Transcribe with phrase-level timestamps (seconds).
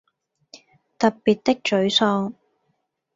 [0.97, 2.33] 特別的沮喪